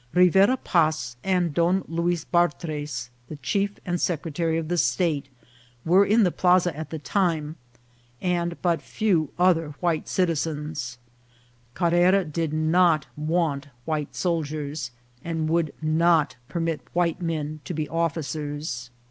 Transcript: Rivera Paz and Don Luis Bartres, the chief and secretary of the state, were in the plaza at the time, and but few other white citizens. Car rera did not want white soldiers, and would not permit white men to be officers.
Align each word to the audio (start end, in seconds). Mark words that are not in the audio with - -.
Rivera 0.15 0.57
Paz 0.57 1.15
and 1.23 1.53
Don 1.53 1.83
Luis 1.87 2.23
Bartres, 2.25 3.11
the 3.29 3.35
chief 3.35 3.79
and 3.85 4.01
secretary 4.01 4.57
of 4.57 4.67
the 4.67 4.75
state, 4.79 5.27
were 5.85 6.03
in 6.03 6.23
the 6.23 6.31
plaza 6.31 6.75
at 6.75 6.89
the 6.89 6.97
time, 6.97 7.55
and 8.19 8.59
but 8.63 8.81
few 8.81 9.29
other 9.37 9.75
white 9.79 10.07
citizens. 10.07 10.97
Car 11.75 11.91
rera 11.91 12.25
did 12.25 12.51
not 12.51 13.05
want 13.15 13.67
white 13.85 14.15
soldiers, 14.15 14.89
and 15.23 15.47
would 15.47 15.71
not 15.83 16.35
permit 16.49 16.81
white 16.93 17.21
men 17.21 17.59
to 17.65 17.73
be 17.75 17.87
officers. 17.87 18.89